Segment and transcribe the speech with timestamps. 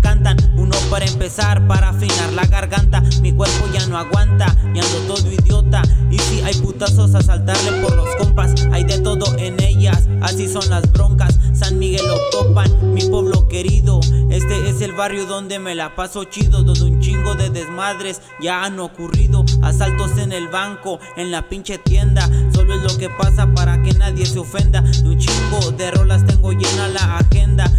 [0.00, 0.36] cantan.
[0.56, 3.02] Uno para empezar, para afinar la garganta.
[3.22, 5.82] Mi cuerpo ya no aguanta, y ando todo idiota.
[6.10, 10.48] Y si hay putazos a saltarle por los compas, hay de todo en ellas, así
[10.48, 11.38] son las broncas.
[11.52, 14.00] San Miguel lo topan, mi pueblo querido.
[14.30, 18.64] Este es el barrio donde me la paso chido, donde un chingo de desmadres ya
[18.64, 19.44] han ocurrido.
[19.62, 22.28] Asaltos en el banco, en la pinche tienda.
[22.52, 24.82] Solo es lo que pasa para que nadie se ofenda.
[24.82, 27.70] De un chingo de rolas tengo llena la agenda.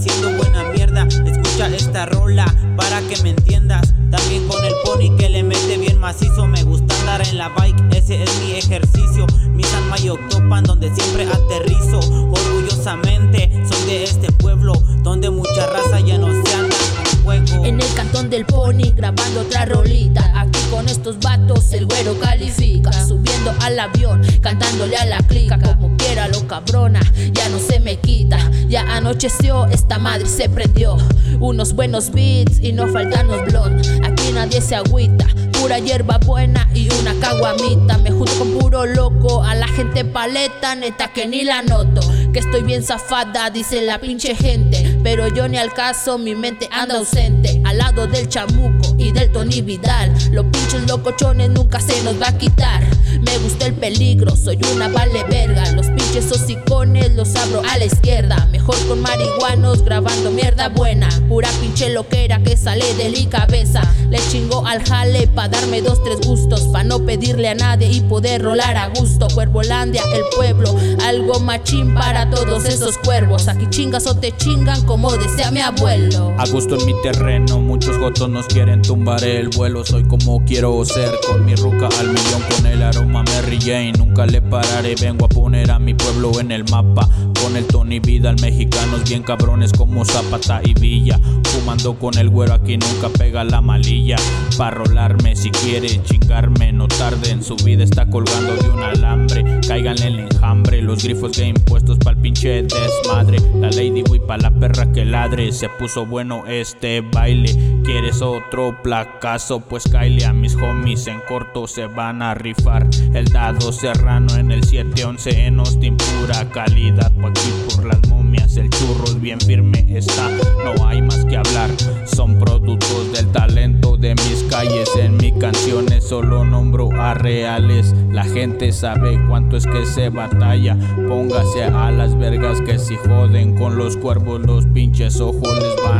[0.00, 1.06] Haciendo buena mierda.
[1.26, 2.46] Escucha esta rola
[2.76, 3.92] para que me entiendas.
[4.10, 6.46] También con el pony que le mete bien macizo.
[6.46, 9.26] Me gusta andar en la bike, ese es mi ejercicio.
[9.52, 11.98] Mi San Mayo topan donde siempre aterrizo.
[12.30, 17.64] Orgullosamente soy de este pueblo donde mucha raza ya no se anda con juego.
[17.66, 20.32] En el cantón del pony grabando otra rolita.
[20.34, 22.90] Aquí con estos vatos el güero califica.
[23.06, 25.58] Subiendo al avión, cantándole a la clica.
[25.58, 27.00] Como quiera lo cabrona,
[27.32, 28.38] ya no se me quita.
[28.68, 30.96] Ya anocheció, esta madre se prendió.
[31.38, 33.88] Unos buenos beats y no faltan los blonds.
[34.02, 35.26] Aquí nadie se agüita.
[35.52, 37.98] Pura hierba buena y una caguamita.
[37.98, 42.00] Me junto con puro loco, a la gente paleta, neta que ni la noto.
[42.32, 44.98] Que estoy bien zafada, dice la pinche gente.
[45.04, 47.59] Pero yo ni al caso, mi mente anda ausente.
[47.70, 50.12] Al lado del chamuco y del Tony Vidal.
[50.32, 52.82] Los pinches locochones nunca se nos va a quitar.
[53.20, 55.70] Me gusta el peligro, soy una vale verga.
[55.70, 58.39] Los pinches hocicones los abro a la izquierda.
[58.88, 61.08] Con marihuanos grabando mierda buena.
[61.28, 63.82] Pura pinche loquera que sale de mi cabeza.
[64.10, 66.62] Le chingo al jale pa' darme dos, tres gustos.
[66.72, 69.28] Pa' no pedirle a nadie y poder rolar a gusto.
[69.32, 70.74] Cuervolandia, el pueblo.
[71.04, 73.48] Algo machín para todos esos cuervos.
[73.48, 76.34] Aquí chingas o te chingan como decía mi abuelo.
[76.38, 79.84] A gusto en mi terreno, muchos gotos nos quieren tumbar el vuelo.
[79.84, 83.92] Soy como quiero ser, con mi ruca al millón, con el aroma Mary Jane.
[83.92, 87.08] Nunca le pararé, vengo a poner a mi pueblo en el mapa.
[87.42, 91.18] Con el Tony Vidal, mexicanos bien cabrones como Zapata y Villa.
[91.44, 94.16] Fumando con el güero aquí nunca pega la malilla.
[94.58, 99.44] Pa' rolarme si quiere chingarme, no tarde en su vida está colgando de un alambre.
[99.66, 103.38] Cáiganle el enjambre, los grifos game puestos pa'l pinche desmadre.
[103.54, 105.52] La Lady Wii pa' la perra que ladre.
[105.52, 107.79] Se puso bueno este baile.
[107.84, 109.60] ¿Quieres otro placazo?
[109.60, 112.86] Pues caile a mis homies en corto se van a rifar.
[113.14, 117.12] El dado serrano en el 711 en Austin, pura calidad.
[117.20, 120.30] Pa' aquí por las momias, el churro es bien firme está.
[120.64, 121.70] No hay más que hablar.
[122.06, 124.90] Son productos del talento de mis calles.
[124.96, 127.94] En mis canciones solo nombro a reales.
[128.10, 130.76] La gente sabe cuánto es que se batalla.
[131.08, 135.99] Póngase a las vergas que si joden con los cuervos, los pinches ojos les van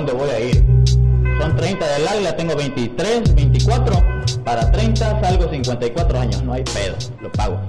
[0.00, 0.64] dónde voy a ir?
[1.38, 4.02] Son 30 del águila, tengo 23, 24.
[4.44, 7.60] Para 30 salgo 54 años, no hay pedo, lo pago.